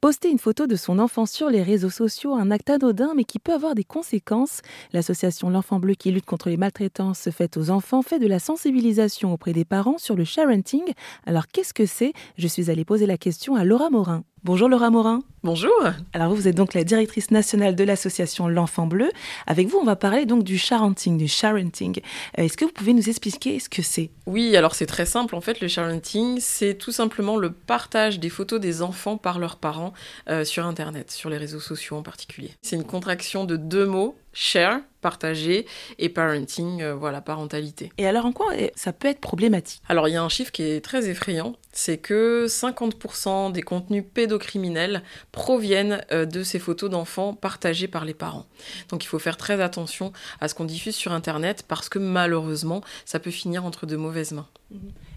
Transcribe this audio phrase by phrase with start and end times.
[0.00, 3.40] Poster une photo de son enfant sur les réseaux sociaux, un acte anodin mais qui
[3.40, 4.62] peut avoir des conséquences.
[4.92, 9.32] L'association L'Enfant Bleu qui lutte contre les maltraitances faites aux enfants fait de la sensibilisation
[9.32, 10.84] auprès des parents sur le sharenting.
[11.26, 12.12] Alors qu'est-ce que c'est?
[12.36, 14.22] Je suis allée poser la question à Laura Morin.
[14.44, 15.24] Bonjour Laura Morin.
[15.42, 15.72] Bonjour.
[16.12, 19.10] Alors vous, vous êtes donc la directrice nationale de l'association L'Enfant Bleu.
[19.48, 22.00] Avec vous, on va parler donc du sharenting, du sharenting.
[22.38, 24.10] Euh, est-ce que vous pouvez nous expliquer ce que c'est?
[24.26, 25.34] Oui, alors c'est très simple.
[25.34, 29.56] En fait, le sharenting, c'est tout simplement le partage des photos des enfants par leurs
[29.56, 29.92] parents
[30.28, 32.52] euh, sur Internet, sur les réseaux sociaux en particulier.
[32.62, 35.66] C'est une contraction de deux mots share, partager,
[35.98, 37.90] et parenting, euh, voilà, parentalité.
[37.98, 39.82] Et alors en quoi ça peut être problématique?
[39.88, 44.04] Alors il y a un chiffre qui est très effrayant, c'est que 50% des contenus
[44.14, 45.02] pédocriminels
[45.32, 48.46] proviennent euh, de ces photos d'enfants partagées par les parents.
[48.90, 52.82] Donc il faut faire très attention à ce qu'on diffuse sur Internet parce que malheureusement,
[53.04, 54.46] ça peut finir entre de mauvaises mains.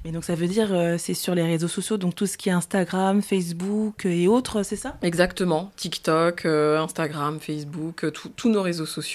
[0.03, 2.49] Mais donc ça veut dire euh, c'est sur les réseaux sociaux, donc tout ce qui
[2.49, 4.97] est Instagram, Facebook et autres, c'est ça?
[5.01, 9.10] Exactement, TikTok, euh, Instagram, Facebook, euh, tous nos réseaux sociaux.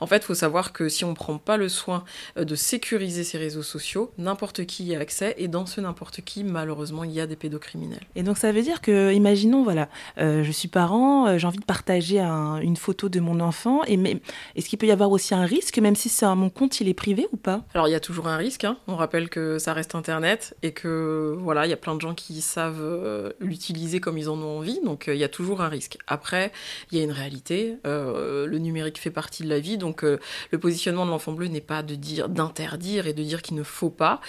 [0.00, 2.04] En fait, il faut savoir que si on ne prend pas le soin
[2.36, 6.44] de sécuriser ces réseaux sociaux, n'importe qui y a accès et dans ce n'importe qui,
[6.44, 8.06] malheureusement, il y a des pédocriminels.
[8.14, 12.20] Et donc ça veut dire que, imaginons, voilà, je suis parent, j'ai envie de partager
[12.20, 14.20] une photo de mon enfant, et mais
[14.56, 16.94] est-ce qu'il peut y avoir aussi un risque, même si c'est mon compte il est
[16.94, 17.62] privé ou pas?
[17.74, 18.64] Alors il y a toujours un risque.
[18.64, 18.76] Hein.
[18.86, 22.14] On rappelle que ça reste Internet et que voilà, il y a plein de gens
[22.14, 25.60] qui savent euh, l'utiliser comme ils en ont envie, donc euh, il y a toujours
[25.60, 25.98] un risque.
[26.06, 26.52] Après,
[26.90, 30.58] il y a une réalité, euh, le numérique fait partie de la vie, donc le
[30.58, 33.90] positionnement de l'enfant bleu n'est pas de dire d'interdire et de dire qu'il ne faut
[33.90, 34.20] pas,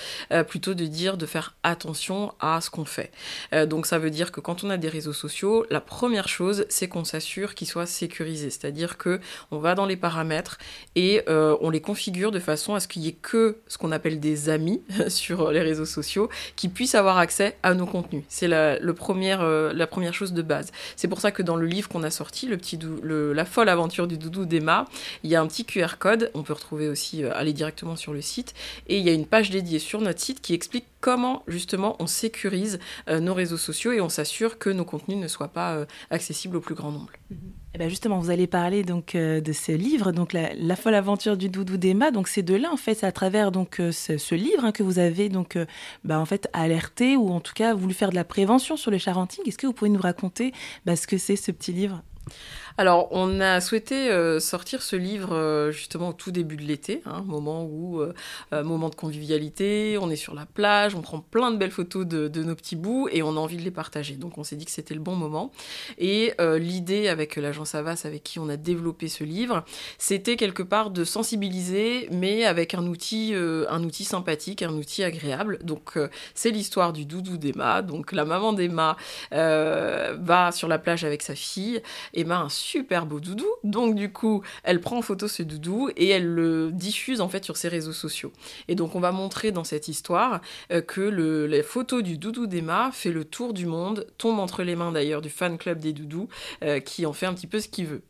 [0.47, 3.11] plutôt de dire de faire attention à ce qu'on fait.
[3.67, 6.87] donc ça veut dire que quand on a des réseaux sociaux, la première chose, c'est
[6.87, 9.19] qu'on s'assure qu'ils soient sécurisés, c'est-à-dire que
[9.51, 10.57] on va dans les paramètres
[10.95, 14.19] et on les configure de façon à ce qu'il y ait que ce qu'on appelle
[14.19, 18.23] des amis sur les réseaux sociaux qui puissent avoir accès à nos contenus.
[18.27, 20.71] C'est la, euh, la première chose de base.
[20.95, 24.07] C'est pour ça que dans le livre qu'on a sorti, le petit La folle aventure
[24.07, 24.82] du doudou d'Emma,
[25.23, 28.13] il y a un petit QR code, on peut retrouver aussi, euh, aller directement sur
[28.13, 28.53] le site,
[28.87, 32.07] et il y a une page dédiée sur notre site qui explique comment justement on
[32.07, 32.79] sécurise
[33.09, 36.61] euh, nos réseaux sociaux et on s'assure que nos contenus ne soient pas accessibles au
[36.61, 37.11] plus grand nombre.
[37.31, 37.63] Mm-hmm.
[37.75, 41.37] Eh ben justement, vous allez parler donc euh, de ce livre, donc la, folle aventure
[41.37, 42.11] du doudou d'Emma.
[42.11, 44.99] Donc c'est de là en fait, à travers donc euh, ce, livre hein, que vous
[44.99, 45.65] avez donc euh,
[46.03, 48.99] bah, en fait alerté ou en tout cas voulu faire de la prévention sur le
[48.99, 49.43] charenting.
[49.47, 50.53] Est-ce que vous pouvez nous raconter
[50.85, 52.03] bah, ce que c'est ce petit livre?
[52.77, 57.03] Alors, on a souhaité euh, sortir ce livre euh, justement au tout début de l'été,
[57.05, 58.13] un hein, moment où, euh,
[58.63, 62.43] moment de convivialité, on est sur la plage, on prend plein de belles photos de,
[62.43, 64.15] nos petits bouts et on a envie de les partager.
[64.15, 65.51] Donc, on s'est dit que c'était le bon moment.
[65.97, 69.63] Et l'idée avec l'agence Avas, avec qui on a développé ce livre,
[69.97, 75.59] c'était quelque part de sensibiliser, mais avec un outil, un outil sympathique, un outil agréable.
[75.63, 75.97] Donc,
[76.33, 77.81] c'est l'histoire du doudou d'Emma.
[77.81, 78.97] Donc, la maman d'Emma
[79.31, 81.81] va sur la plage avec sa fille.
[82.13, 83.45] Emma, super beau doudou.
[83.63, 87.43] Donc du coup, elle prend en photo ce doudou et elle le diffuse en fait
[87.43, 88.31] sur ses réseaux sociaux.
[88.67, 90.41] Et donc on va montrer dans cette histoire
[90.71, 94.63] euh, que le, la photo du doudou d'Emma fait le tour du monde, tombe entre
[94.63, 96.27] les mains d'ailleurs du fan club des doudous,
[96.63, 98.01] euh, qui en fait un petit peu ce qu'il veut.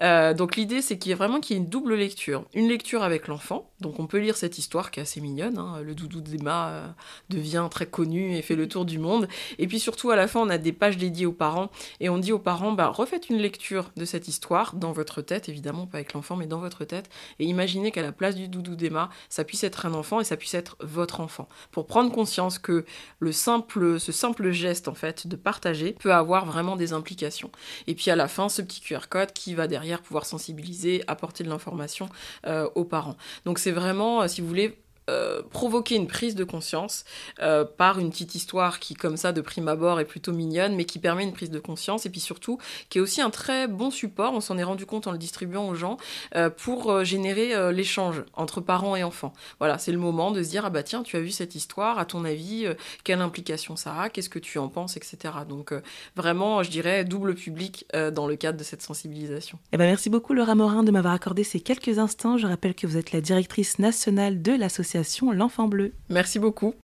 [0.00, 2.44] Euh, donc l'idée c'est qu'il y ait vraiment qu'il y ait une double lecture.
[2.54, 5.58] Une lecture avec l'enfant, donc on peut lire cette histoire qui est assez mignonne.
[5.58, 5.80] Hein.
[5.82, 6.94] Le doudou d'Emma
[7.30, 9.28] devient très connu et fait le tour du monde.
[9.58, 11.70] Et puis surtout à la fin on a des pages dédiées aux parents
[12.00, 15.86] et on dit aux parents bah refaites une lecture cette histoire dans votre tête, évidemment
[15.86, 19.10] pas avec l'enfant, mais dans votre tête, et imaginez qu'à la place du doudou d'Emma,
[19.28, 21.48] ça puisse être un enfant et ça puisse être votre enfant.
[21.70, 22.84] Pour prendre conscience que
[23.18, 27.50] le simple, ce simple geste en fait de partager peut avoir vraiment des implications.
[27.86, 31.44] Et puis à la fin, ce petit QR code qui va derrière pouvoir sensibiliser, apporter
[31.44, 32.08] de l'information
[32.46, 33.16] euh, aux parents.
[33.44, 37.04] Donc c'est vraiment, euh, si vous voulez, euh, provoquer une prise de conscience
[37.40, 40.84] euh, par une petite histoire qui, comme ça, de prime abord, est plutôt mignonne, mais
[40.84, 42.58] qui permet une prise de conscience, et puis surtout,
[42.88, 45.68] qui est aussi un très bon support, on s'en est rendu compte en le distribuant
[45.68, 45.96] aux gens,
[46.36, 49.32] euh, pour générer l'échange entre parents et enfants.
[49.58, 51.98] Voilà, c'est le moment de se dire, ah bah tiens, tu as vu cette histoire,
[51.98, 52.66] à ton avis,
[53.04, 55.34] quelle implication ça a, qu'est-ce que tu en penses, etc.
[55.48, 55.74] Donc
[56.16, 59.58] vraiment, je dirais, double public dans le cadre de cette sensibilisation.
[59.72, 62.38] Eh ben, merci beaucoup Laura Morin de m'avoir accordé ces quelques instants.
[62.38, 64.52] Je rappelle que vous êtes la directrice nationale de
[64.94, 65.92] l'association L'Enfant Bleu.
[66.08, 66.74] Merci beaucoup.